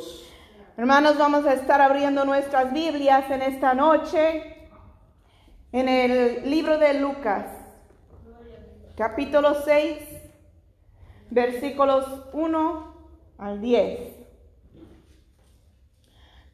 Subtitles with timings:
[0.00, 0.26] Dios.
[0.76, 4.56] Hermanos, vamos a estar abriendo nuestras Biblias en esta noche
[5.72, 7.46] en el libro de Lucas,
[8.96, 9.98] capítulo 6,
[11.30, 12.94] versículos 1
[13.38, 14.16] al 10.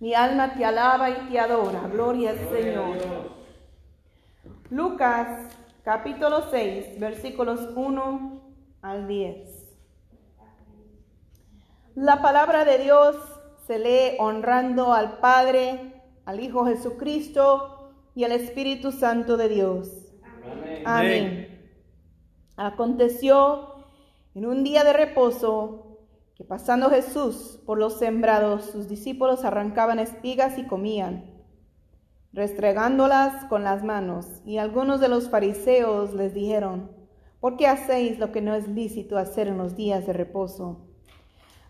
[0.01, 1.89] Mi alma te alaba y te adora.
[1.91, 2.99] Gloria al Señor.
[4.71, 5.55] Lucas
[5.85, 8.43] capítulo 6, versículos 1
[8.83, 9.57] al 10.
[11.95, 13.36] La palabra de Dios
[13.67, 19.91] se lee honrando al Padre, al Hijo Jesucristo y al Espíritu Santo de Dios.
[20.45, 20.83] Amén.
[20.85, 21.71] Amén.
[22.57, 23.75] Aconteció
[24.35, 25.99] en un día de reposo
[26.37, 31.25] que pasando Jesús por los sembrados, sus discípulos arrancaban espigas y comían,
[32.33, 34.27] restregándolas con las manos.
[34.45, 36.91] Y algunos de los fariseos les dijeron,
[37.41, 40.87] ¿por qué hacéis lo que no es lícito hacer en los días de reposo?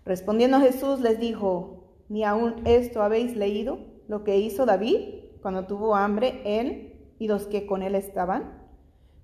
[0.04, 3.78] Respondiendo Jesús les dijo, ¿ni aún esto habéis leído
[4.08, 5.00] lo que hizo David
[5.42, 8.66] cuando tuvo hambre él y los que con él estaban?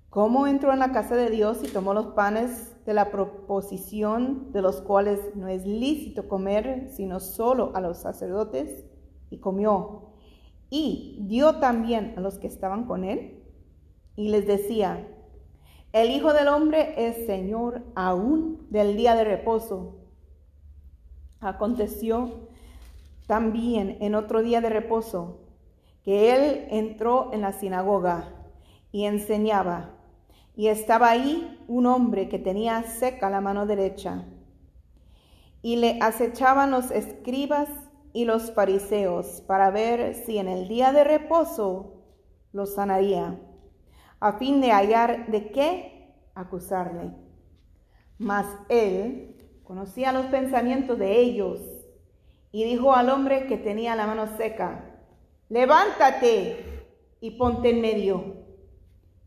[0.09, 4.61] ¿Cómo entró en la casa de Dios y tomó los panes de la proposición de
[4.61, 8.85] los cuales no es lícito comer sino solo a los sacerdotes,
[9.29, 10.13] y comió.
[10.69, 13.43] Y dio también a los que estaban con él,
[14.15, 15.07] y les decía,
[15.91, 19.99] el Hijo del Hombre es Señor aún del día de reposo.
[21.39, 22.49] Aconteció
[23.27, 25.39] también en otro día de reposo
[26.03, 28.29] que él entró en la sinagoga
[28.91, 29.91] y enseñaba
[30.55, 34.25] y estaba ahí un hombre que tenía seca la mano derecha.
[35.61, 37.69] Y le acechaban los escribas
[38.11, 42.03] y los fariseos para ver si en el día de reposo
[42.51, 43.39] lo sanaría,
[44.19, 47.13] a fin de hallar de qué acusarle.
[48.19, 51.59] Mas él conocía los pensamientos de ellos
[52.53, 54.85] y dijo al hombre que tenía la mano seca,
[55.49, 56.85] levántate
[57.19, 58.45] y ponte en medio.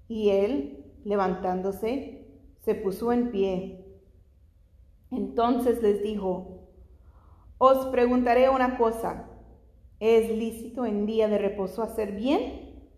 [0.06, 2.24] Y él, levantándose,
[2.60, 3.84] se puso en pie.
[5.10, 6.68] Entonces les dijo,
[7.58, 9.28] os preguntaré una cosa,
[9.98, 12.88] ¿es lícito en día de reposo hacer bien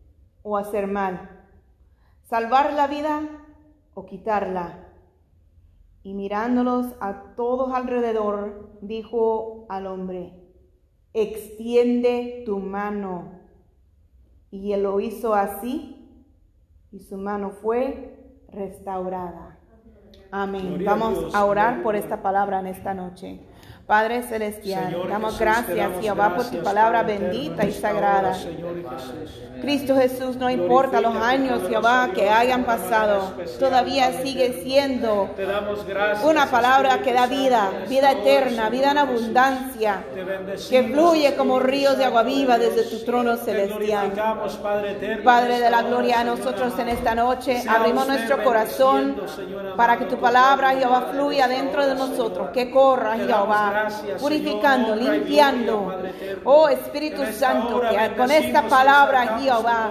[0.42, 1.46] o hacer mal?
[2.24, 3.46] ¿Salvar la vida
[3.94, 4.87] o quitarla?
[6.08, 10.32] Y mirándolos a todos alrededor, dijo al hombre,
[11.12, 13.32] extiende tu mano.
[14.50, 16.24] Y él lo hizo así
[16.90, 19.58] y su mano fue restaurada.
[20.30, 20.82] Amén.
[20.82, 23.40] Vamos a orar por esta palabra en esta noche.
[23.88, 28.36] Padre Celestial, damos gracias, Jehová, por tu palabra bendita y sagrada.
[29.62, 35.30] Cristo Jesús, no importa los años, Jehová, que hayan pasado, todavía sigue siendo
[36.22, 40.04] una palabra que da vida, vida eterna, vida en abundancia,
[40.68, 44.12] que fluye como ríos de agua viva desde tu trono celestial.
[45.24, 49.16] Padre de la gloria, a nosotros en esta noche abrimos nuestro corazón
[49.78, 53.77] para que tu palabra, Jehová, fluya dentro de nosotros, que corra, Jehová
[54.20, 55.94] purificando, limpiando.
[56.44, 59.90] Oh Espíritu Santo, que con esta palabra, Jehová,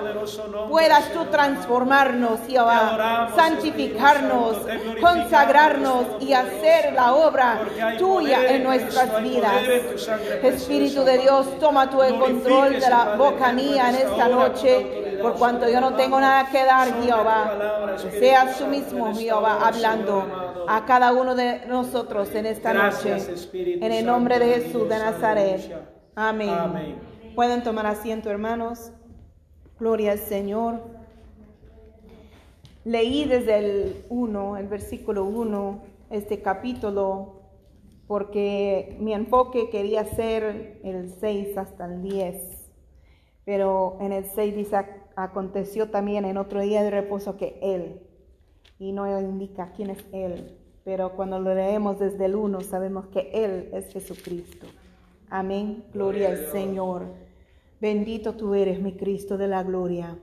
[0.70, 4.58] puedas tú transformarnos, Jehová, santificarnos,
[5.02, 7.62] consagrarnos y hacer la obra
[7.98, 9.64] tuya en nuestras vidas.
[10.44, 15.34] Espíritu de Dios, toma tú el control de la boca mía en esta noche por
[15.34, 17.96] cuanto yo no tengo nada que dar, Jehová.
[18.20, 23.18] Seas tú mismo, Jehová, hablando a cada uno de nosotros en esta noche.
[23.54, 25.62] En el nombre de Jesús de Nazaret.
[26.16, 26.98] Amén.
[27.36, 28.92] Pueden tomar asiento, hermanos.
[29.80, 30.82] Gloria al Señor.
[32.84, 37.42] Leí desde el 1, el versículo 1, este capítulo,
[38.08, 42.72] porque mi enfoque quería ser el 6 hasta el 10.
[43.46, 44.78] Pero en el 6 dice,
[45.16, 48.07] aconteció también en otro día de reposo que Él,
[48.80, 53.30] y no indica quién es Él, pero cuando lo leemos desde el 1 sabemos que
[53.34, 54.68] Él es Jesucristo.
[55.30, 57.08] Amén, gloria al Señor.
[57.82, 60.18] Bendito tú eres, mi Cristo de la gloria.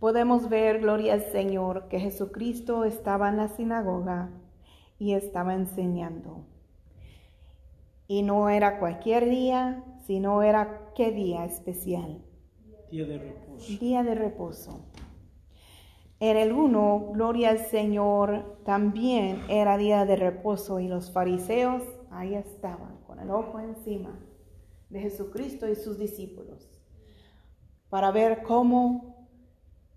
[0.00, 4.30] Podemos ver, gloria al Señor, que Jesucristo estaba en la sinagoga
[4.98, 6.44] y estaba enseñando.
[8.08, 12.20] Y no era cualquier día, sino era qué día especial.
[12.90, 13.78] Día de reposo.
[13.80, 14.80] Día de reposo.
[16.22, 21.82] En el 1, gloria al Señor, también era día de reposo y los fariseos
[22.12, 24.16] ahí estaban con el ojo encima
[24.88, 26.70] de Jesucristo y sus discípulos
[27.88, 29.26] para ver cómo,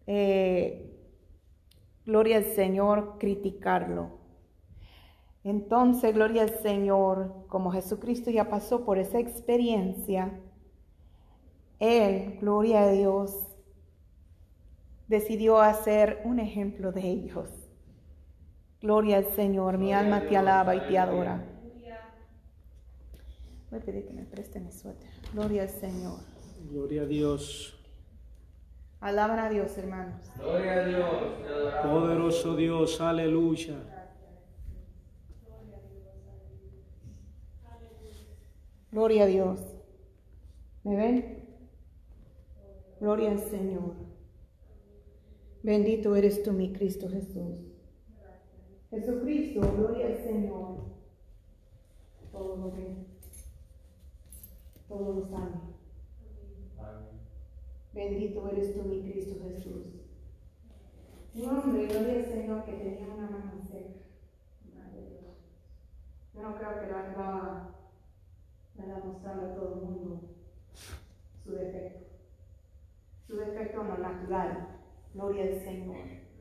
[0.07, 0.99] eh,
[2.07, 4.17] gloria al Señor, criticarlo.
[5.43, 10.41] Entonces, gloria al Señor, como Jesucristo ya pasó por esa experiencia,
[11.77, 13.44] Él, gloria a Dios,
[15.07, 17.49] decidió hacer un ejemplo de ellos.
[18.81, 21.43] Gloria al Señor, mi alma te alaba y te adora.
[23.71, 25.09] Voy a pedir que me preste mi suéter.
[25.33, 26.19] Gloria al Señor.
[26.69, 27.77] Gloria a Dios.
[28.99, 30.31] Alaban a Dios, hermanos.
[30.37, 31.09] Gloria a Dios.
[31.83, 33.75] Poderoso Dios, aleluya.
[38.91, 39.59] Gloria a Dios.
[40.83, 41.49] ¿Me ven?
[42.99, 44.04] Gloria al Señor.
[45.65, 47.55] Bendito eres tú, mi Cristo Jesús.
[48.91, 50.75] Jesucristo, gloria al Señor.
[52.31, 52.95] Todo lo ve.
[54.87, 55.55] Todo lo sabe.
[57.95, 59.87] Bendito eres tú, mi Cristo Jesús.
[61.33, 63.89] Un hombre, gloria al Señor, que tenía una mano seca.
[66.35, 67.75] Yo no creo que lo andaba,
[68.77, 70.21] andaba mostrando a todo el mundo
[71.43, 72.05] su defecto.
[73.25, 74.74] Su defecto no natural.
[75.15, 75.95] Gloria al Señor.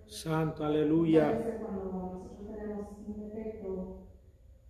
[0.06, 1.30] Santo, aleluya.
[1.60, 4.08] cuando nosotros tenemos un defecto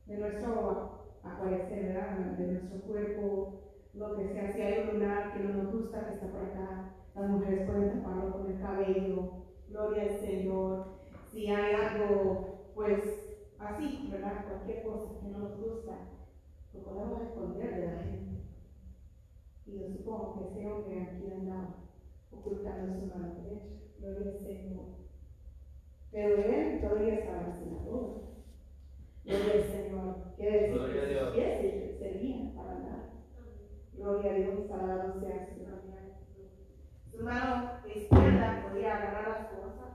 [0.04, 3.60] de nuestro aparecer, de nuestro cuerpo,
[3.94, 6.94] lo que sea, si hay un lunar que no nos gusta que está por acá,
[7.14, 9.32] las mujeres pueden taparlo con el cabello,
[9.70, 10.98] gloria al Señor.
[11.32, 13.00] Si hay algo, pues
[13.58, 14.44] así, ¿verdad?
[14.46, 15.96] Cualquier cosa que no nos gusta,
[16.74, 18.42] lo podemos esconder de la gente.
[19.64, 21.76] Y yo supongo que ese hombre aquí andaba
[22.30, 24.84] ocultando su mano derecha, gloria al Señor.
[26.10, 28.20] Pero él todavía estaba sin la duda.
[29.24, 30.16] Gloria al Señor.
[30.36, 33.10] Quiere decir Gloria que sus pies servían para andar.
[33.94, 36.14] Gloria a Dios, alabado sea su nombre.
[37.10, 39.92] Su mano izquierda podía agarrar las cosas.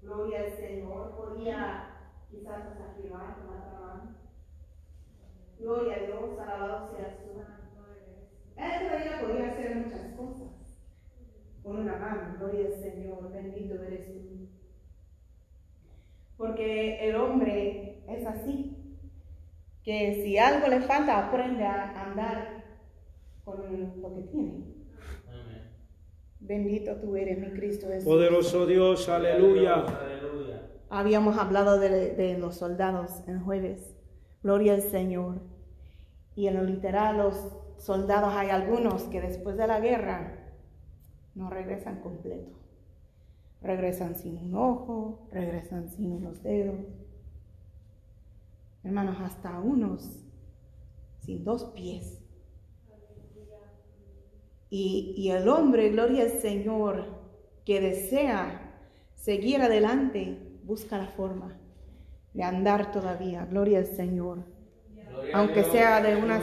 [0.00, 1.16] Gloria al Señor.
[1.16, 1.88] Podía
[2.30, 4.16] quizás desafirmar con la otra mano.
[5.58, 7.52] Gloria a Dios, alabado sea su nombre.
[8.56, 10.51] Él todavía podía hacer muchas cosas
[11.62, 12.36] con una mano.
[12.38, 13.32] Gloria al Señor.
[13.32, 14.48] Bendito eres tú.
[16.36, 18.76] Porque el hombre es así,
[19.84, 22.64] que si algo le falta, aprende a andar
[23.44, 23.60] con
[24.00, 24.64] lo que tiene.
[25.28, 25.70] Amén.
[26.40, 28.04] Bendito tú eres, mi Cristo Jesús.
[28.04, 29.84] Poderoso Dios, aleluya.
[29.84, 30.62] Aleluya.
[30.90, 33.94] Habíamos hablado de, de los soldados en jueves.
[34.42, 35.42] Gloria al Señor.
[36.34, 40.41] Y en lo literal, los soldados hay algunos que después de la guerra
[41.34, 42.58] no regresan completo.
[43.60, 46.80] Regresan sin un ojo, regresan sin unos dedos.
[48.82, 50.24] Hermanos, hasta unos
[51.20, 52.18] sin dos pies.
[54.70, 57.06] Y, y el hombre, gloria al Señor,
[57.64, 58.74] que desea
[59.14, 61.60] seguir adelante, busca la forma
[62.32, 63.44] de andar todavía.
[63.44, 64.44] Gloria al Señor.
[65.06, 65.72] Gloria Aunque Dios.
[65.72, 66.42] sea de unas.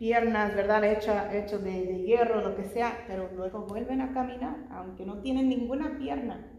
[0.00, 0.82] Piernas, ¿verdad?
[0.82, 5.20] Hecha, hechos de, de hierro, lo que sea, pero luego vuelven a caminar, aunque no
[5.20, 6.50] tienen ninguna pierna.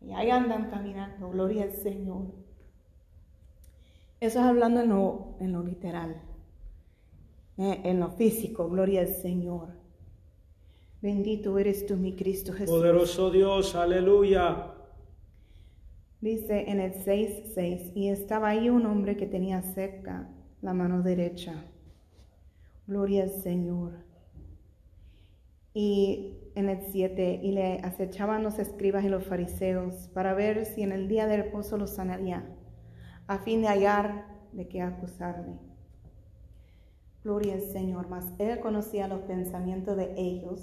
[0.00, 2.24] Y ahí andan caminando, gloria al Señor.
[4.18, 6.20] Eso es hablando en lo, en lo literal,
[7.56, 9.68] eh, en lo físico, gloria al Señor.
[11.00, 12.74] Bendito eres tú, mi Cristo Jesús.
[12.74, 14.74] Poderoso Dios, aleluya.
[16.20, 20.28] Dice en el 6.6, y estaba ahí un hombre que tenía seca
[20.62, 21.64] la mano derecha.
[22.86, 24.04] Gloria al Señor.
[25.74, 30.82] Y en el 7, y le acechaban los escribas y los fariseos para ver si
[30.82, 32.46] en el día de reposo lo sanaría,
[33.26, 35.58] a fin de hallar de qué acusarle.
[37.24, 38.08] Gloria al Señor.
[38.08, 40.60] Mas él conocía los pensamientos de ellos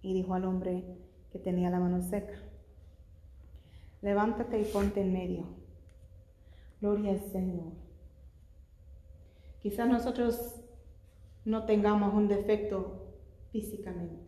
[0.00, 0.84] y dijo al hombre
[1.32, 2.52] que tenía la mano seca
[4.02, 5.46] levántate y ponte en medio.
[6.80, 7.72] Gloria al Señor.
[9.62, 10.60] Quizás nosotros
[11.44, 13.14] no tengamos un defecto
[13.50, 14.24] físicamente,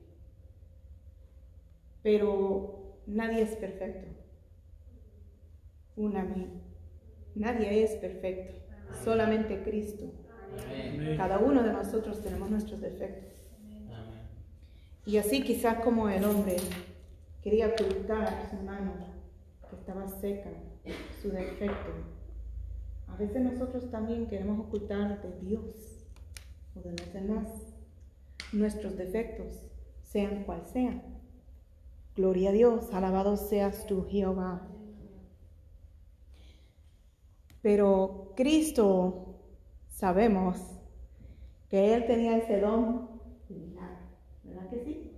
[2.03, 4.09] pero nadie es perfecto.
[5.97, 6.61] Un amén.
[7.35, 8.55] Nadie es perfecto,
[9.05, 10.05] solamente Cristo.
[10.53, 11.17] Amén.
[11.17, 13.33] Cada uno de nosotros tenemos nuestros defectos.
[13.89, 14.21] Amén.
[15.07, 16.57] Y así quizás como el hombre
[17.43, 18.93] quería ocultar su mano
[19.69, 20.51] que estaba seca,
[21.21, 21.93] su defecto.
[23.09, 26.04] A veces nosotros también queremos ocultar de Dios
[26.77, 27.49] o de los demás
[28.53, 29.63] nuestros defectos,
[30.03, 31.03] sean cual sean.
[32.17, 34.69] Gloria a Dios, alabado seas tú, Jehová.
[37.63, 39.41] Pero Cristo,
[39.89, 40.59] sabemos
[41.69, 43.15] que Él tenía ese don
[44.45, 45.11] ¿verdad que sí?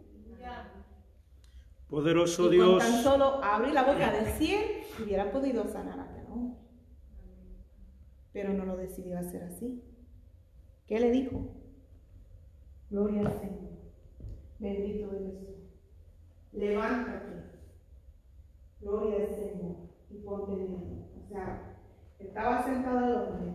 [1.88, 2.78] Poderoso y con Dios.
[2.78, 4.60] tan solo abrir la boca de 100
[5.04, 6.58] hubiera podido sanar a aquel hombre.
[8.32, 9.82] pero no lo decidió hacer así.
[10.86, 11.48] ¿Qué le dijo?
[12.90, 13.70] Gloria al Señor.
[14.60, 15.46] Bendito eres tú.
[16.52, 17.42] Levántate.
[18.80, 19.76] Gloria al Señor.
[20.10, 21.06] Y ponte en medio.
[21.20, 21.76] O sea,
[22.20, 23.52] estaba sentado el hombre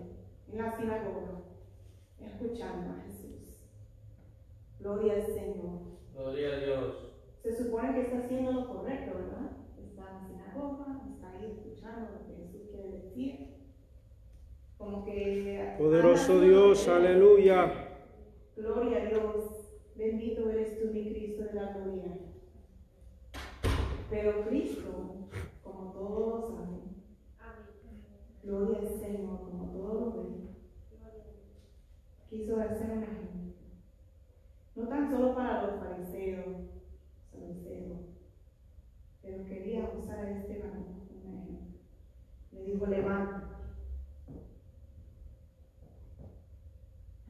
[0.51, 1.41] en la sinagoga,
[2.19, 3.57] escuchando a Jesús.
[4.79, 5.79] Gloria al Señor.
[6.13, 6.95] Gloria a Dios.
[7.43, 9.51] Se supone que está haciendo lo correcto, ¿verdad?
[9.81, 13.50] Está en la sinagoga, está ahí escuchando lo que Jesús quiere decir.
[14.81, 15.75] Como que...
[15.77, 17.71] Poderoso Dios, aleluya.
[18.55, 19.69] Gloria a Dios.
[19.95, 22.17] Bendito eres tú, mi Cristo de la gloria.
[24.09, 25.29] Pero Cristo,
[25.63, 26.95] como todos saben,
[28.41, 30.49] gloria al Señor, como todos lo ven,
[32.27, 33.53] quiso hacer un ejemplo.
[34.75, 36.55] No tan solo para los fariseos,
[37.31, 37.99] saduceos,
[39.21, 41.79] pero quería usar a este varón como un ejemplo.
[42.53, 43.51] Le dijo, levántate.
[44.31, 44.33] A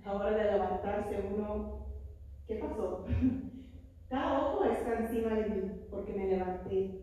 [0.03, 1.86] la hora de levantarse uno,
[2.48, 3.05] ¿qué pasó?
[4.10, 7.01] Cada ojo está encima de mí porque me levanté.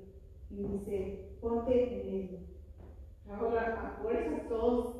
[0.50, 2.38] Y dice, ponte en medio.
[3.30, 4.96] Ahora, a fuerzas todos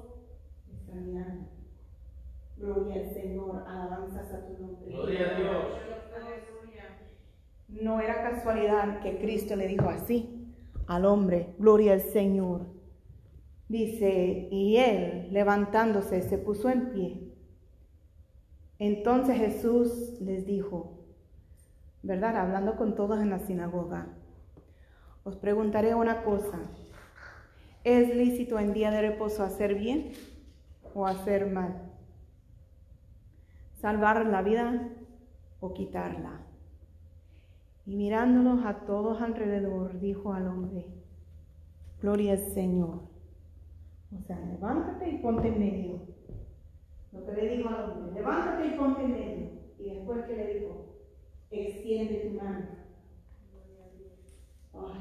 [0.73, 1.49] están mirando.
[2.57, 4.91] Gloria al Señor, alabanzas a tu nombre.
[4.91, 5.65] Gloria a Dios.
[7.69, 10.39] No era casualidad que Cristo le dijo así
[10.87, 12.63] al hombre, gloria al Señor.
[13.69, 17.28] Dice, y él levantándose se puso en pie.
[18.79, 20.99] Entonces Jesús les dijo,
[22.03, 22.37] ¿verdad?
[22.37, 24.07] Hablando con todos en la sinagoga,
[25.25, 26.59] os preguntaré una cosa.
[27.85, 30.13] ¿Es lícito en día de reposo hacer bien
[30.95, 31.83] o hacer mal?
[33.81, 34.89] ¿Salvar la vida
[35.61, 36.41] o quitarla?
[37.87, 40.87] Y mirándolos a todos alrededor, dijo al hombre,
[42.01, 43.01] Gloria al Señor.
[44.17, 46.18] O sea, levántate y ponte en medio.
[47.13, 49.51] Lo que le dijo al hombre, levántate y ponte en medio.
[49.79, 50.89] Y después que le dijo,
[51.51, 52.67] extiende tu mano.
[54.75, 55.01] Ay,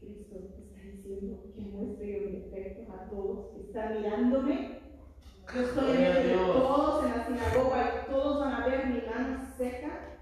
[0.00, 4.78] Cristo está diciendo que muestre yo mi defecto a todos que están mirándome.
[5.54, 6.52] Yo estoy en Gloria a medio de Dios.
[6.52, 10.20] todos en la sinagoga y todos van a ver mi mano seca.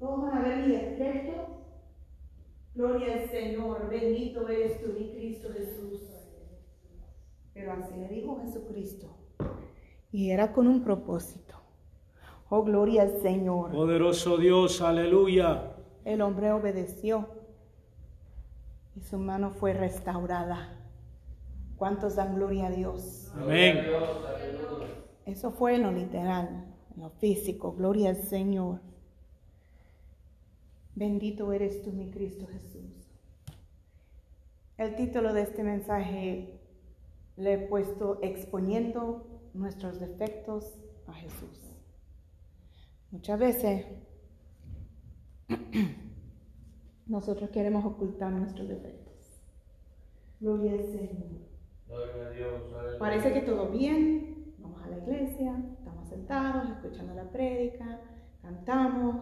[0.00, 1.60] Todos van a ver mi defecto.
[2.74, 6.00] Gloria al Señor, bendito eres tú, mi Cristo Jesús.
[7.52, 9.19] Pero así le dijo Jesucristo.
[10.12, 11.54] Y era con un propósito.
[12.48, 13.70] Oh, gloria al Señor.
[13.70, 15.72] Poderoso Dios, aleluya.
[16.04, 17.28] El hombre obedeció
[18.96, 20.76] y su mano fue restaurada.
[21.76, 23.32] ¿Cuántos dan gloria a Dios?
[23.36, 23.86] Amén.
[25.26, 27.72] Eso fue en lo literal, en lo físico.
[27.72, 28.80] Gloria al Señor.
[30.94, 32.90] Bendito eres tú, mi Cristo Jesús.
[34.76, 36.60] El título de este mensaje
[37.36, 41.76] le he puesto exponiendo nuestros defectos a Jesús.
[43.10, 43.86] Muchas veces
[47.06, 49.42] nosotros queremos ocultar nuestros defectos.
[50.38, 51.50] Gloria al Señor.
[51.88, 52.72] Gloria a Dios.
[52.72, 52.98] Aleluya.
[52.98, 58.00] Parece que todo bien, vamos a la iglesia, estamos sentados, escuchando la prédica,
[58.40, 59.16] cantamos,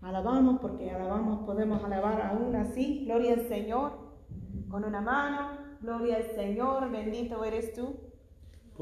[0.00, 3.92] alabamos, porque alabamos, podemos alabar aún así, gloria al Señor,
[4.68, 8.11] con una mano, gloria al Señor, bendito eres tú.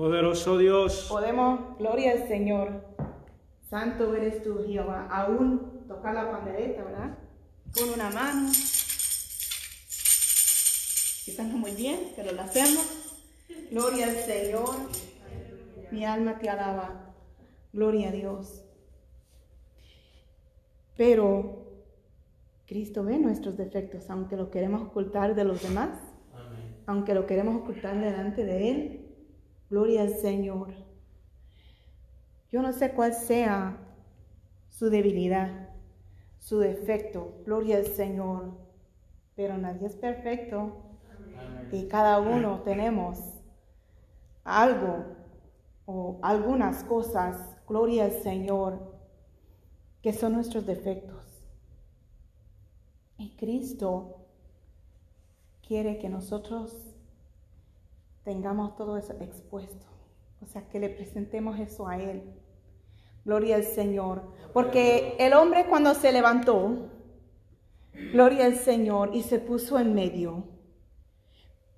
[0.00, 1.08] Poderoso Dios.
[1.10, 2.86] Podemos, gloria al Señor,
[3.68, 7.18] santo eres tú, Jehová, aún tocar la pandereta, ¿verdad?
[7.78, 8.48] Con una mano.
[11.22, 12.82] Quizás no muy bien, pero lo hacemos.
[13.70, 14.74] Gloria al Señor.
[15.90, 17.12] Mi alma te alaba.
[17.70, 18.64] Gloria a Dios.
[20.96, 21.74] Pero
[22.66, 25.90] Cristo ve nuestros defectos, aunque lo queremos ocultar de los demás,
[26.32, 26.76] Amén.
[26.86, 28.99] aunque lo queremos ocultar delante de Él.
[29.70, 30.74] Gloria al Señor.
[32.50, 33.78] Yo no sé cuál sea
[34.68, 35.70] su debilidad,
[36.40, 37.40] su defecto.
[37.46, 38.58] Gloria al Señor.
[39.36, 40.90] Pero nadie es perfecto
[41.72, 43.18] y cada uno tenemos
[44.44, 45.04] algo
[45.86, 48.92] o algunas cosas, gloria al Señor,
[50.02, 51.24] que son nuestros defectos.
[53.18, 54.26] Y Cristo
[55.66, 56.89] quiere que nosotros
[58.30, 59.86] tengamos todo eso expuesto,
[60.40, 62.22] o sea, que le presentemos eso a Él.
[63.24, 64.22] Gloria al Señor.
[64.52, 66.90] Porque el hombre cuando se levantó,
[68.12, 70.44] gloria al Señor, y se puso en medio,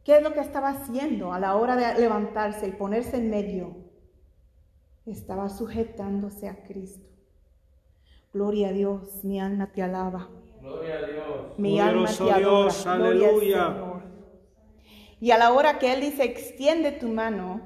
[0.05, 3.77] ¿Qué es lo que estaba haciendo a la hora de levantarse y ponerse en medio?
[5.07, 7.09] Estaba sujetándose a Cristo.
[8.33, 10.29] Gloria a Dios, mi alma te alaba.
[10.61, 11.59] Gloria a Dios.
[11.59, 12.39] Mi alma te adora.
[12.39, 13.92] Dios, Gloria al aleluya.
[15.23, 17.61] Y a la hora que Él dice, extiende tu mano,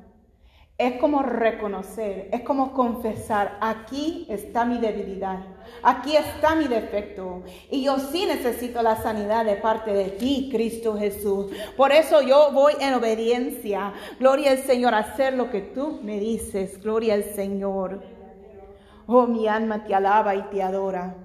[0.76, 5.38] es como reconocer, es como confesar, aquí está mi debilidad,
[5.82, 7.44] aquí está mi defecto.
[7.70, 11.46] Y yo sí necesito la sanidad de parte de ti, Cristo Jesús.
[11.78, 13.94] Por eso yo voy en obediencia.
[14.20, 16.78] Gloria al Señor, a hacer lo que tú me dices.
[16.82, 18.02] Gloria al Señor.
[19.06, 21.16] Oh, mi alma te alaba y te adora.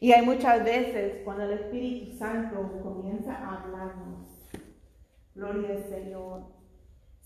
[0.00, 4.21] Y hay muchas veces cuando el Espíritu Santo comienza a hablarnos.
[5.34, 6.42] Gloria al Señor.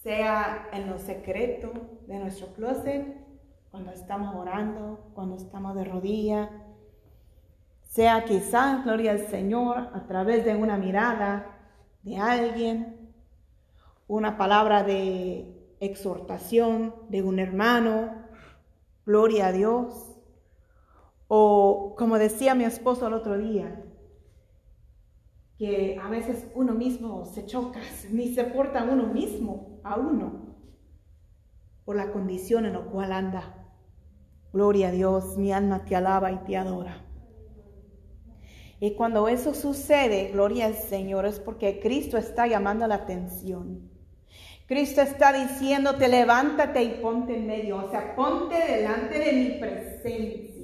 [0.03, 1.73] Sea en lo secreto
[2.07, 3.27] de nuestro closet,
[3.71, 6.49] cuando estamos orando, cuando estamos de rodillas,
[7.83, 11.59] sea quizás, gloria al Señor, a través de una mirada
[12.03, 13.13] de alguien,
[14.07, 18.15] una palabra de exhortación de un hermano,
[19.05, 20.17] gloria a Dios,
[21.27, 23.83] o como decía mi esposo el otro día,
[25.59, 30.57] que a veces uno mismo se choca, ni se porta uno mismo, a uno,
[31.85, 33.55] por la condición en la cual anda.
[34.53, 37.03] Gloria a Dios, mi alma te alaba y te adora.
[38.79, 43.91] Y cuando eso sucede, gloria al Señor, es porque Cristo está llamando la atención.
[44.67, 50.56] Cristo está diciéndote, levántate y ponte en medio, o sea, ponte delante de mi presencia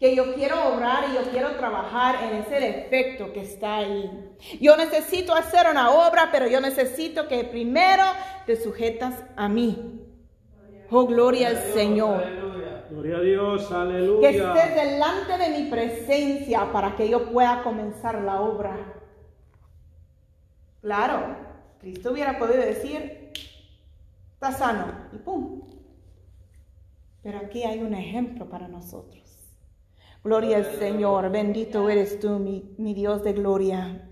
[0.00, 4.34] que yo quiero obrar y yo quiero trabajar en ese defecto que está ahí.
[4.58, 8.04] Yo necesito hacer una obra, pero yo necesito que primero
[8.46, 10.00] te sujetas a mí.
[10.90, 12.24] Oh, gloria al Señor.
[12.88, 14.30] Gloria a Dios, aleluya.
[14.30, 18.94] Que estés delante de mi presencia para que yo pueda comenzar la obra.
[20.80, 21.36] Claro,
[21.78, 23.32] Cristo hubiera podido decir,
[24.32, 25.60] está sano, y pum.
[27.22, 29.29] Pero aquí hay un ejemplo para nosotros.
[30.22, 34.06] Gloria al Señor, bendito eres tú, mi, mi, Dios de gloria.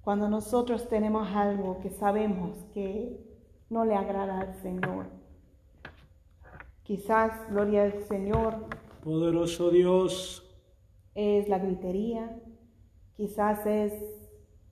[0.00, 3.20] Cuando nosotros tenemos algo que sabemos que
[3.68, 5.08] no le agrada al Señor,
[6.84, 8.64] quizás, gloria al Señor,
[9.02, 10.50] poderoso Dios,
[11.14, 12.34] es la gritería,
[13.18, 13.92] quizás es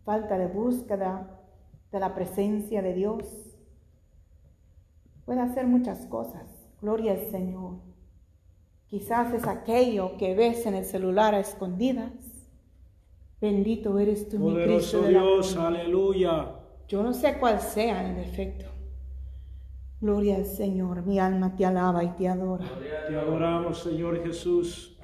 [0.02, 1.42] falta de búsqueda
[1.90, 3.58] de la presencia de Dios.
[5.26, 6.48] Puede hacer muchas cosas,
[6.80, 7.91] gloria al Señor.
[8.92, 12.12] Quizás es aquello que ves en el celular a escondidas.
[13.40, 15.00] Bendito eres tú, mi Cristo.
[15.08, 16.56] Dios, aleluya.
[16.88, 18.66] Yo no sé cuál sea el defecto.
[19.98, 22.66] Gloria al Señor, mi alma te alaba y te adora.
[23.08, 24.98] Te adoramos, Señor Jesús.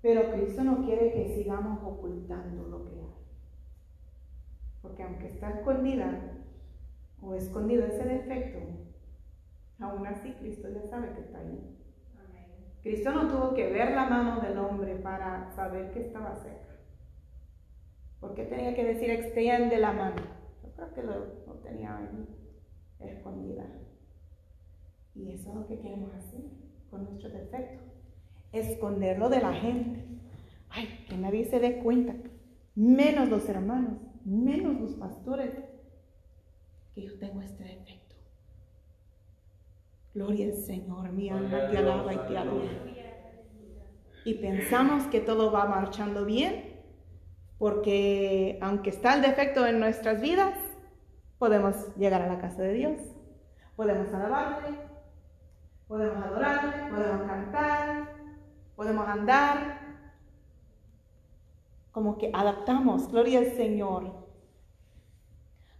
[0.00, 3.14] Pero Cristo no quiere que sigamos ocultando lo que hay.
[4.82, 6.30] Porque aunque está escondida
[7.20, 8.60] o escondido ese defecto,
[9.80, 11.75] aún así Cristo ya sabe que está ahí.
[12.86, 16.76] Cristo no tuvo que ver la mano del hombre para saber que estaba seca.
[18.20, 20.22] ¿Por qué tenía que decir extiende la mano?
[20.62, 21.14] Yo creo que lo,
[21.64, 22.28] tenía ahí
[23.00, 23.66] escondida.
[25.16, 26.42] Y eso es lo que queremos hacer
[26.88, 27.82] con nuestro defecto.
[28.52, 30.04] Esconderlo de la gente.
[30.70, 32.14] Ay, que nadie se dé cuenta.
[32.76, 35.58] Menos los hermanos, menos los pastores,
[36.94, 38.05] que yo tengo este defecto.
[40.16, 42.70] Gloria al Señor, mi alma te alaba y te adora.
[44.24, 46.80] Y pensamos que todo va marchando bien,
[47.58, 50.54] porque aunque está el defecto en nuestras vidas,
[51.38, 52.98] podemos llegar a la casa de Dios,
[53.76, 54.78] podemos alabarle,
[55.86, 58.16] podemos adorarle, podemos cantar,
[58.74, 59.80] podemos andar,
[61.92, 64.14] como que adaptamos, gloria al Señor,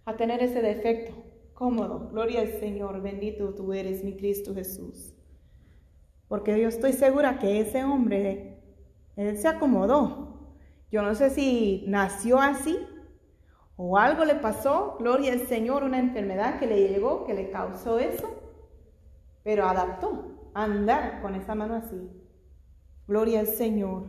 [0.05, 1.26] a tener ese defecto
[1.57, 2.09] cómodo.
[2.11, 5.15] Gloria al Señor, bendito tú eres, mi Cristo Jesús.
[6.27, 8.61] Porque yo estoy segura que ese hombre,
[9.15, 10.55] él se acomodó.
[10.91, 12.77] Yo no sé si nació así
[13.75, 17.97] o algo le pasó, gloria al Señor, una enfermedad que le llegó, que le causó
[17.97, 18.29] eso,
[19.43, 22.09] pero adaptó a andar con esa mano así.
[23.07, 24.05] Gloria al Señor.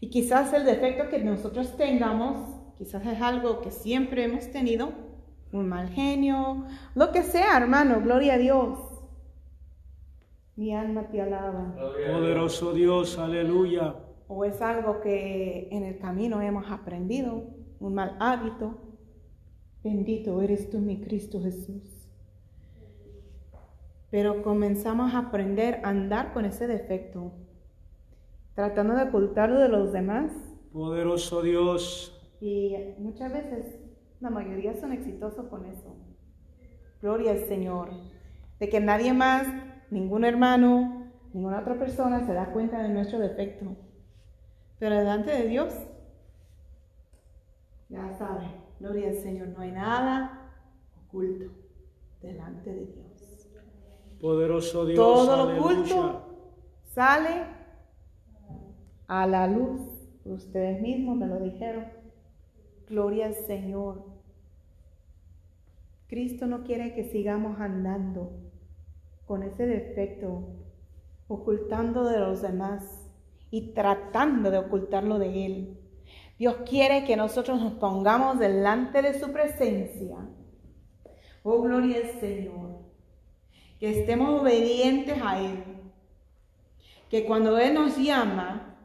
[0.00, 5.09] Y quizás el defecto que nosotros tengamos, quizás es algo que siempre hemos tenido,
[5.52, 8.78] un mal genio, lo que sea, hermano, gloria a Dios.
[10.56, 11.74] Mi alma te alaba.
[11.74, 13.94] Poderoso Dios, aleluya.
[14.28, 17.44] O es algo que en el camino hemos aprendido,
[17.80, 18.78] un mal hábito.
[19.82, 21.82] Bendito eres tú, mi Cristo Jesús.
[24.10, 27.32] Pero comenzamos a aprender a andar con ese defecto,
[28.54, 30.32] tratando de ocultarlo de los demás.
[30.72, 32.20] Poderoso Dios.
[32.40, 33.79] Y muchas veces
[34.20, 35.96] la mayoría son exitosos con eso.
[37.00, 37.90] Gloria al Señor.
[38.58, 39.46] De que nadie más,
[39.90, 43.76] ningún hermano, ninguna otra persona se da cuenta de nuestro defecto.
[44.78, 45.74] Pero delante de Dios,
[47.88, 50.52] Ya saben, gloria al Señor, no hay nada
[51.06, 51.46] oculto
[52.22, 53.48] delante de Dios.
[54.20, 56.30] Poderoso Dios, Todo lo oculto
[56.94, 57.46] sale
[59.08, 59.80] a la luz.
[60.24, 61.86] Ustedes mismos me lo dijeron.
[62.86, 64.09] Gloria al Señor.
[66.10, 68.32] Cristo no quiere que sigamos andando
[69.26, 70.56] con ese defecto,
[71.28, 72.82] ocultando de los demás
[73.52, 75.78] y tratando de ocultarlo de Él.
[76.36, 80.16] Dios quiere que nosotros nos pongamos delante de su presencia.
[81.44, 82.80] Oh, gloria al Señor.
[83.78, 85.62] Que estemos obedientes a Él.
[87.08, 88.76] Que cuando Él nos llama,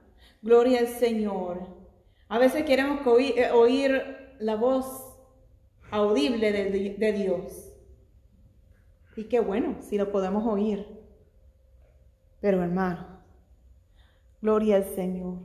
[0.43, 1.75] gloria al Señor.
[2.27, 5.04] A veces queremos oír, eh, oír la voz
[5.91, 7.71] audible de, de Dios.
[9.15, 10.85] Y qué bueno si lo podemos oír.
[12.41, 13.21] Pero hermano,
[14.41, 15.39] gloria al Señor.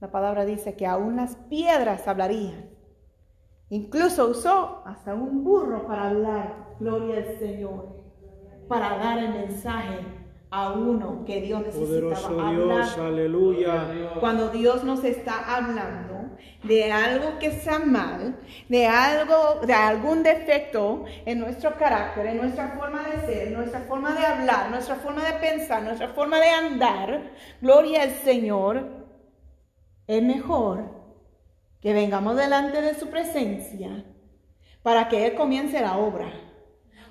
[0.00, 2.68] La palabra dice que aún las piedras hablarían.
[3.70, 8.02] Incluso usó hasta un burro para hablar, gloria al Señor,
[8.68, 10.00] para dar el mensaje
[10.50, 12.84] a uno que Dios necesitaba Poderoso hablar.
[12.84, 14.10] Dios, aleluya.
[14.20, 16.13] Cuando Dios nos está hablando
[16.62, 22.68] de algo que está mal, de algo, de algún defecto en nuestro carácter, en nuestra
[22.70, 27.32] forma de ser, nuestra forma de hablar, nuestra forma de pensar, nuestra forma de andar,
[27.60, 29.04] gloria al Señor,
[30.06, 30.90] es mejor
[31.80, 34.04] que vengamos delante de su presencia
[34.82, 36.32] para que Él comience la obra.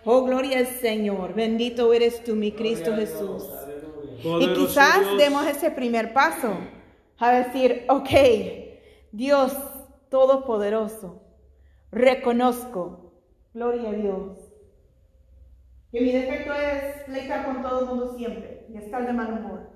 [0.06, 3.44] Oh, gloria al Señor, bendito eres tú, mi Cristo Jesús.
[4.24, 5.18] Y quizás Dios.
[5.18, 6.58] demos ese primer paso
[7.20, 8.10] a decir, ok,
[9.14, 9.56] Dios
[10.10, 11.22] Todopoderoso,
[11.92, 13.14] reconozco,
[13.54, 14.40] gloria a Dios,
[15.92, 19.70] que mi defecto es pleitar con todo el mundo siempre y estar de mal humor.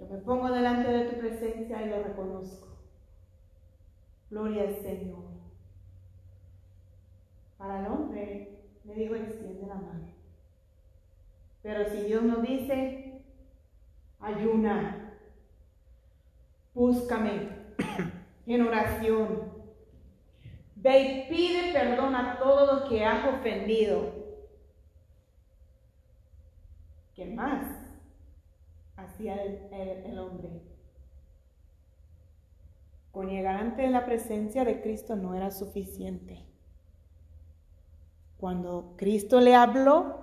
[0.00, 2.76] Yo me pongo delante de tu presencia y lo reconozco.
[4.30, 5.22] Gloria al Señor.
[7.56, 10.08] Para el hombre, le digo, extiende la mano.
[11.62, 13.22] Pero si Dios nos dice,
[14.18, 15.18] ayuna,
[16.74, 17.61] búscame
[18.46, 19.52] en oración,
[20.76, 24.22] ve y pide perdón a todos los que has ofendido.
[27.14, 27.66] ¿Qué más
[28.96, 30.48] hacía el, el- hombre?
[33.10, 36.46] Con llegar ante la presencia de Cristo no era suficiente.
[38.38, 40.18] Cuando Cristo le habló,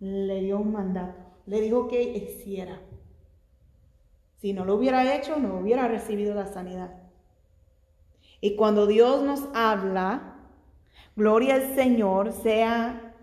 [0.00, 2.80] le dio un mandato, le dijo que hiciera.
[4.40, 6.94] Si no lo hubiera hecho, no hubiera recibido la sanidad.
[8.40, 10.36] Y cuando Dios nos habla,
[11.14, 13.14] gloria al Señor, sea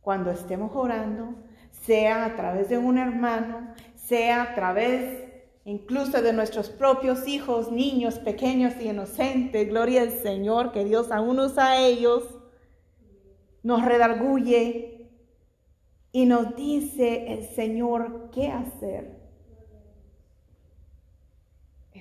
[0.00, 1.34] cuando estemos orando,
[1.72, 5.24] sea a través de un hermano, sea a través
[5.64, 11.40] incluso de nuestros propios hijos, niños pequeños y inocentes, gloria al Señor, que Dios aún
[11.40, 12.22] usa a ellos,
[13.64, 15.10] nos redarguye
[16.12, 19.13] y nos dice el Señor qué hacer.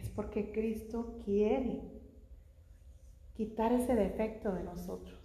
[0.03, 1.81] Es porque Cristo quiere
[3.35, 5.17] quitar ese defecto de nosotros.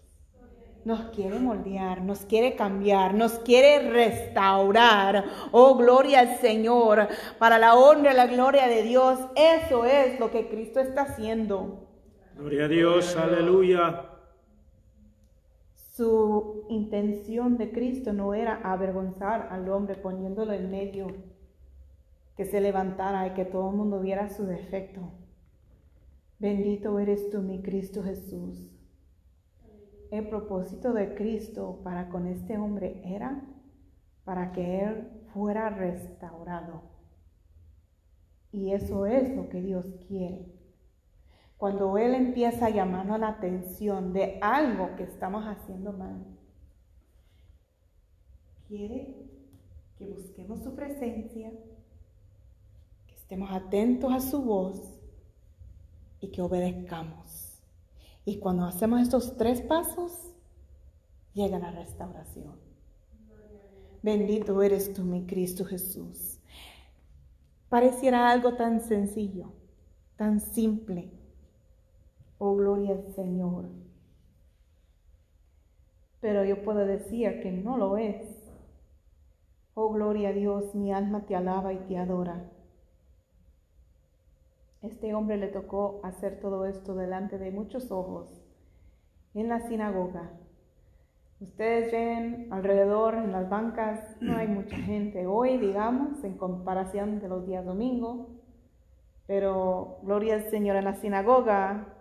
[0.84, 5.24] Nos quiere moldear, nos quiere cambiar, nos quiere restaurar.
[5.50, 7.08] Oh, gloria al Señor.
[7.40, 9.18] Para la honra y la gloria de Dios.
[9.34, 11.88] Eso es lo que Cristo está haciendo.
[12.36, 14.04] Gloria a Dios, aleluya.
[15.74, 21.08] Su intención de Cristo no era avergonzar al hombre poniéndolo en medio,
[22.38, 25.10] que se levantara y que todo el mundo viera su defecto.
[26.38, 28.72] Bendito eres tú, mi Cristo Jesús.
[30.12, 33.42] El propósito de Cristo para con este hombre era
[34.24, 36.82] para que él fuera restaurado.
[38.52, 40.46] Y eso es lo que Dios quiere.
[41.56, 46.24] Cuando Él empieza a llamarnos la atención de algo que estamos haciendo mal,
[48.68, 49.26] quiere
[49.96, 51.50] que busquemos su presencia,
[53.28, 54.80] estemos atentos a su voz
[56.18, 57.60] y que obedezcamos.
[58.24, 60.34] Y cuando hacemos estos tres pasos,
[61.34, 62.56] llega la restauración.
[64.02, 66.40] Bendito eres tú, mi Cristo Jesús.
[67.68, 69.52] Pareciera algo tan sencillo,
[70.16, 71.12] tan simple.
[72.38, 73.66] Oh, gloria al Señor.
[76.22, 78.24] Pero yo puedo decir que no lo es.
[79.74, 82.52] Oh, gloria a Dios, mi alma te alaba y te adora.
[84.82, 88.44] Este hombre le tocó hacer todo esto delante de muchos ojos
[89.34, 90.30] en la sinagoga.
[91.40, 97.28] Ustedes ven alrededor en las bancas, no hay mucha gente hoy, digamos, en comparación de
[97.28, 98.28] los días domingo.
[99.26, 101.94] Pero gloria al Señor en la sinagoga,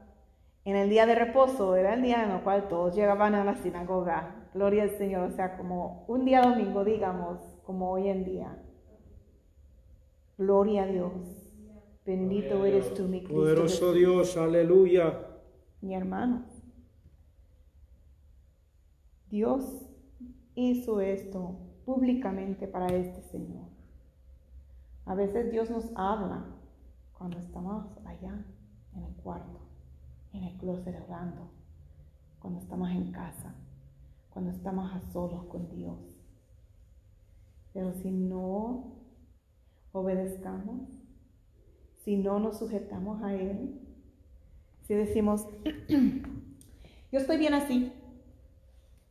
[0.64, 3.56] en el día de reposo, era el día en el cual todos llegaban a la
[3.56, 4.50] sinagoga.
[4.54, 8.58] Gloria al Señor, o sea, como un día domingo, digamos, como hoy en día.
[10.38, 11.47] Gloria a Dios.
[12.08, 13.36] Bendito eres tú, mi Cristo.
[13.36, 13.92] Poderoso.
[13.92, 15.28] Dios, aleluya.
[15.82, 16.46] Mi hermano.
[19.30, 19.86] Dios
[20.56, 23.68] hizo esto públicamente para este Señor.
[25.04, 26.46] A veces Dios nos habla
[27.12, 28.42] cuando estamos allá
[28.96, 29.60] en el cuarto,
[30.32, 31.52] en el closet orando,
[32.40, 33.54] cuando estamos en casa,
[34.30, 36.00] cuando estamos a solos con Dios.
[37.74, 38.96] Pero si no
[39.92, 40.97] obedezcamos,
[42.08, 43.82] si no nos sujetamos a Él,
[44.84, 45.46] si decimos,
[47.12, 47.92] yo estoy bien así,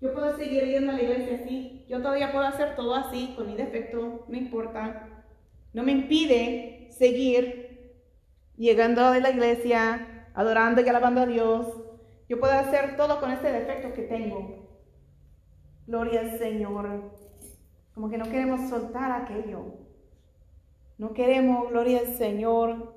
[0.00, 3.48] yo puedo seguir yendo a la iglesia así, yo todavía puedo hacer todo así, con
[3.48, 5.26] mi defecto, no importa,
[5.74, 8.00] no me impide seguir
[8.56, 11.66] llegando a la iglesia, adorando y alabando a Dios,
[12.30, 14.80] yo puedo hacer todo con ese defecto que tengo.
[15.86, 17.12] Gloria al Señor.
[17.92, 19.85] Como que no queremos soltar aquello.
[20.98, 22.94] No queremos, gloria al Señor,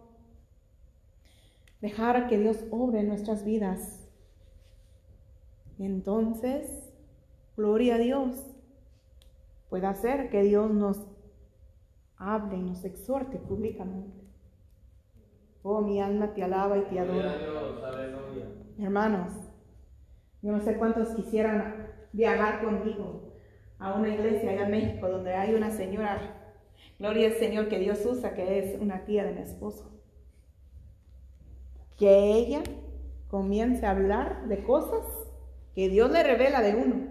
[1.82, 4.10] dejar que Dios obre en nuestras vidas.
[5.78, 6.94] Entonces,
[7.56, 8.46] gloria a Dios,
[9.70, 11.06] puede hacer que Dios nos
[12.18, 14.20] hable y nos exhorte públicamente.
[15.62, 17.36] Oh, mi alma te alaba y te adora.
[18.78, 19.34] Hermanos,
[20.42, 23.34] yo no sé cuántos quisieran viajar conmigo
[23.78, 26.39] a una iglesia allá en México donde hay una señora,
[26.98, 29.90] gloria al Señor que Dios usa, que es una tía de mi esposo.
[31.98, 32.62] Que ella
[33.30, 35.04] comience a hablar de cosas
[35.76, 37.08] que Dios le revela de uno,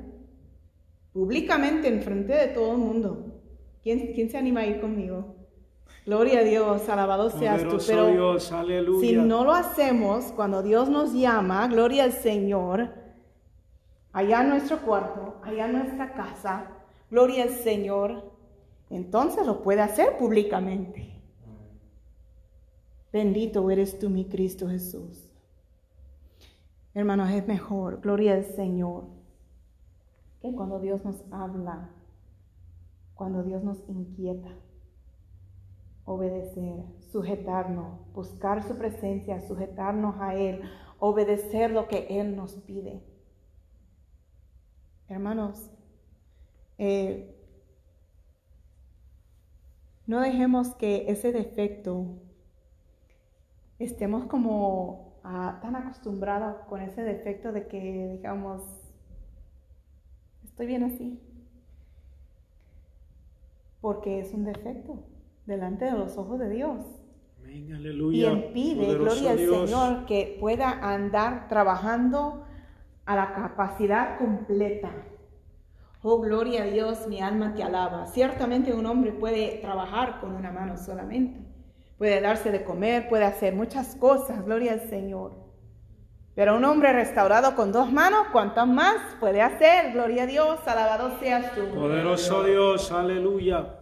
[1.12, 3.40] públicamente en frente de todo el mundo.
[3.82, 5.36] ¿Quién, quién se anima a ir conmigo?
[6.04, 7.78] Gloria a Dios, alabado seas tú.
[7.86, 9.06] Pero Dios, aleluya.
[9.06, 12.90] si no lo hacemos cuando Dios nos llama, gloria al Señor,
[14.12, 16.66] allá en nuestro cuarto, allá en nuestra casa,
[17.10, 18.32] gloria al Señor,
[18.90, 21.20] entonces lo puede hacer públicamente.
[23.12, 25.30] Bendito eres tú, mi Cristo Jesús.
[26.94, 29.04] Hermanos, es mejor, gloria al Señor,
[30.40, 31.90] que cuando Dios nos habla,
[33.14, 34.50] cuando Dios nos inquieta
[36.08, 40.62] obedecer, sujetarnos, buscar su presencia, sujetarnos a Él,
[40.98, 43.02] obedecer lo que Él nos pide.
[45.06, 45.70] Hermanos,
[46.78, 47.37] eh,
[50.08, 52.06] no dejemos que ese defecto
[53.78, 58.62] estemos como ah, tan acostumbrados con ese defecto de que digamos,
[60.44, 61.20] estoy bien así,
[63.82, 65.04] porque es un defecto
[65.44, 66.86] delante de los ojos de Dios.
[67.38, 67.68] Amén,
[68.10, 69.68] Y impide, gloria al Dios.
[69.68, 72.46] Señor, que pueda andar trabajando
[73.04, 74.90] a la capacidad completa.
[76.00, 78.06] Oh, gloria a Dios, mi alma te alaba.
[78.06, 81.40] Ciertamente un hombre puede trabajar con una mano solamente.
[81.98, 85.32] Puede darse de comer, puede hacer muchas cosas, gloria al Señor.
[86.36, 89.92] Pero un hombre restaurado con dos manos, ¿cuántas más puede hacer?
[89.92, 91.62] Gloria a Dios, alabado seas tú.
[91.74, 93.77] Poderoso Dios, aleluya.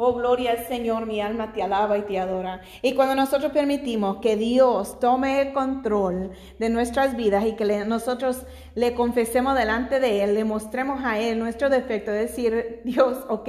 [0.00, 2.60] Oh, gloria al Señor, mi alma te alaba y te adora.
[2.82, 6.30] Y cuando nosotros permitimos que Dios tome el control
[6.60, 11.40] de nuestras vidas y que nosotros le confesemos delante de Él, le mostremos a Él
[11.40, 13.48] nuestro defecto, decir, Dios, ok,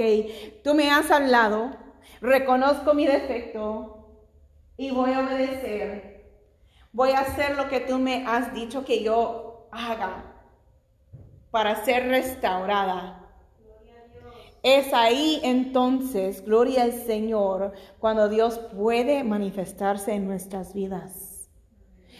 [0.64, 1.70] tú me has hablado,
[2.20, 4.26] reconozco mi defecto
[4.76, 6.34] y voy a obedecer.
[6.90, 10.24] Voy a hacer lo que tú me has dicho que yo haga
[11.52, 13.19] para ser restaurada.
[14.62, 21.50] Es ahí entonces, gloria al Señor, cuando Dios puede manifestarse en nuestras vidas.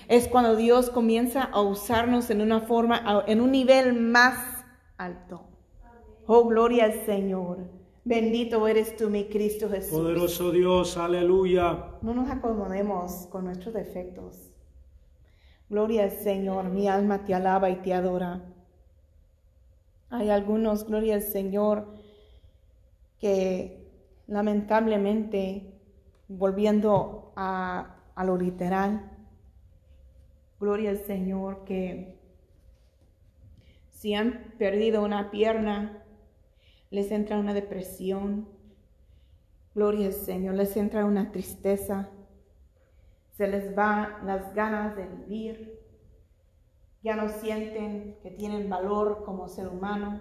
[0.08, 4.64] Es cuando Dios comienza a usarnos en una forma, en un nivel más
[4.96, 5.46] alto.
[6.26, 7.70] Oh, gloria al Señor.
[8.04, 9.92] Bendito eres tú, mi Cristo Jesús.
[9.92, 11.98] Poderoso Dios, aleluya.
[12.00, 14.50] No nos acomodemos con nuestros defectos.
[15.68, 18.42] Gloria al Señor, mi alma te alaba y te adora.
[20.08, 21.99] Hay algunos, gloria al Señor,
[23.20, 23.86] que
[24.26, 25.78] lamentablemente,
[26.28, 29.10] volviendo a, a lo literal,
[30.58, 32.18] gloria al Señor, que
[33.90, 36.02] si han perdido una pierna,
[36.90, 38.48] les entra una depresión,
[39.74, 42.08] gloria al Señor, les entra una tristeza,
[43.36, 45.80] se les va las ganas de vivir,
[47.02, 50.20] ya no sienten que tienen valor como ser humano,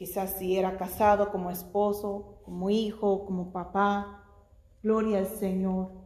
[0.00, 4.24] quizás si era casado como esposo, como hijo, como papá,
[4.82, 6.00] gloria al Señor.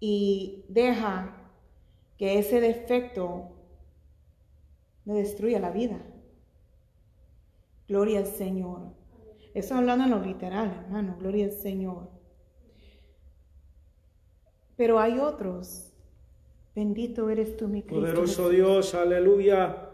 [0.00, 1.36] y deja
[2.16, 3.50] que ese defecto
[5.04, 6.00] le destruya la vida.
[7.86, 8.94] Gloria al Señor.
[9.52, 11.16] Eso hablando en lo literal, hermano.
[11.18, 12.08] Gloria al Señor.
[14.76, 15.92] Pero hay otros.
[16.74, 18.00] Bendito eres tú, mi Cristo.
[18.00, 19.89] Poderoso Dios, aleluya.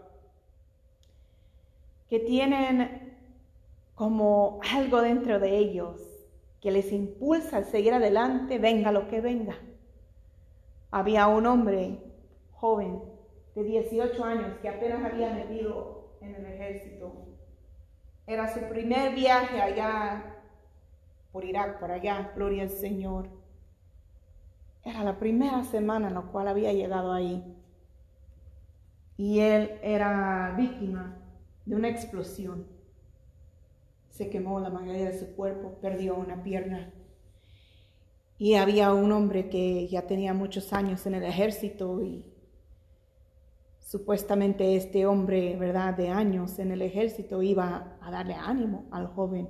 [2.09, 3.17] Que tienen
[3.95, 6.17] como algo dentro de ellos
[6.61, 9.55] que les impulsa a seguir adelante, venga lo que venga.
[10.91, 11.99] Había un hombre
[12.51, 13.01] joven
[13.55, 17.27] de 18 años que apenas había metido en el ejército.
[18.25, 20.35] Era su primer viaje allá
[21.31, 23.29] por Irak, por allá, gloria al Señor.
[24.83, 27.43] Era la primera semana en la cual había llegado ahí.
[29.17, 31.17] Y él era víctima
[31.67, 32.65] de una explosión.
[34.09, 36.93] Se quemó la mayoría de su cuerpo, perdió una pierna.
[38.37, 42.25] Y había un hombre que ya tenía muchos años en el ejército y
[43.79, 49.49] supuestamente este hombre, ¿verdad?, de años en el ejército iba a darle ánimo al joven.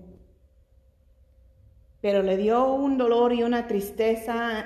[2.02, 4.66] Pero le dio un dolor y una tristeza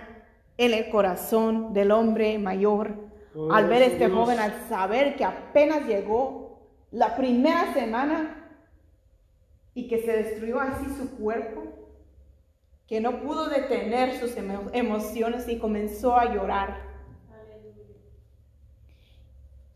[0.58, 3.12] en el corazón del hombre mayor
[3.50, 4.12] al ver a este Dios.
[4.12, 6.51] joven, al saber que apenas llegó
[6.92, 8.38] la primera semana
[9.74, 11.64] y que se destruyó así su cuerpo,
[12.88, 16.92] que no pudo detener sus emo- emociones y comenzó a llorar.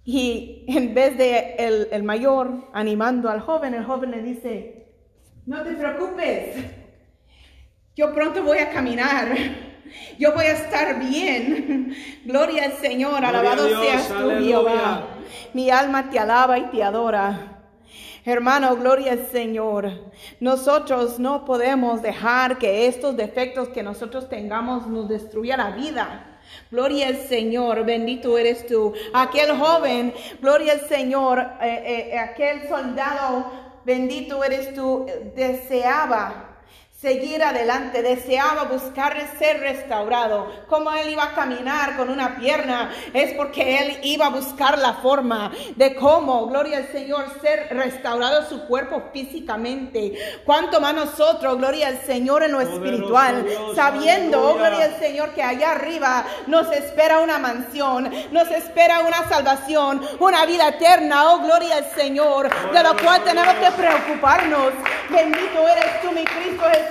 [0.04, 4.88] Y en vez de el, el mayor animando al joven, el joven le dice,
[5.46, 6.58] no te preocupes,
[7.96, 9.30] yo pronto voy a caminar,
[10.18, 11.96] yo voy a estar bien.
[12.26, 14.48] Gloria al Señor, Gloria alabado Dios, seas tú, aleluya.
[14.48, 15.08] Jehová.
[15.54, 17.52] Mi alma te alaba y te adora.
[18.26, 20.12] Hermano, gloria al Señor.
[20.40, 26.40] Nosotros no podemos dejar que estos defectos que nosotros tengamos nos destruya la vida.
[26.72, 28.94] Gloria al Señor, bendito eres tú.
[29.14, 33.52] Aquel joven, gloria al Señor, eh, eh, aquel soldado,
[33.86, 36.55] bendito eres tú, eh, deseaba
[37.02, 40.50] seguir adelante, deseaba buscar ser restaurado.
[40.68, 44.94] Como él iba a caminar con una pierna, es porque él iba a buscar la
[44.94, 50.14] forma de cómo, gloria al Señor, ser restaurado su cuerpo físicamente.
[50.46, 55.44] Cuanto más nosotros, gloria al Señor en lo espiritual, sabiendo, oh, gloria al Señor, que
[55.44, 61.76] allá arriba nos espera una mansión, nos espera una salvación, una vida eterna, oh gloria
[61.76, 64.72] al Señor, de lo cual tenemos que preocuparnos.
[65.10, 66.85] Bendito eres tú, mi Cristo Jesús.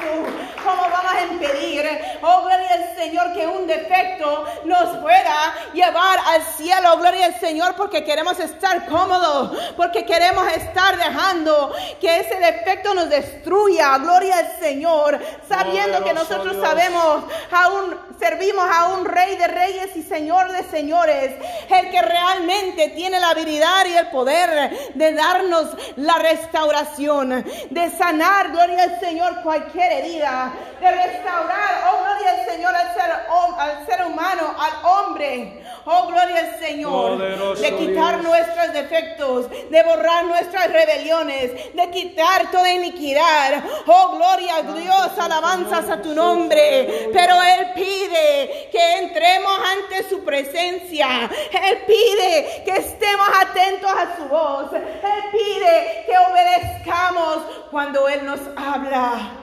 [0.63, 1.87] ¿Cómo vamos a impedir,
[2.23, 6.97] oh gloria al Señor, que un defecto nos pueda llevar al cielo?
[6.97, 13.11] Gloria al Señor, porque queremos estar cómodos, porque queremos estar dejando que ese defecto nos
[13.11, 13.99] destruya.
[13.99, 16.67] Gloria al Señor, sabiendo que nosotros Dios.
[16.67, 21.35] sabemos a un servimos a un rey de reyes y señor de señores,
[21.71, 28.51] el que realmente tiene la habilidad y el poder de darnos la restauración, de sanar,
[28.51, 33.11] gloria al Señor, cualquier herida, de restaurar, oh gloria al Señor, al ser,
[33.59, 38.25] al ser humano, al hombre, oh gloria al Señor, Poderoso de quitar Dios.
[38.29, 45.91] nuestros defectos, de borrar nuestras rebeliones, de quitar toda iniquidad, oh gloria a Dios, alabanzas
[45.91, 53.29] a tu nombre, pero Él pide que entremos ante su presencia, Él pide que estemos
[53.41, 57.39] atentos a su voz, Él pide que obedezcamos
[57.71, 59.41] cuando Él nos habla.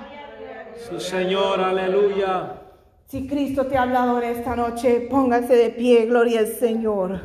[0.90, 2.61] Sí, Señor, aleluya.
[3.12, 7.20] Si Cristo te ha hablado en esta noche, póngase de pie, gloria al Señor.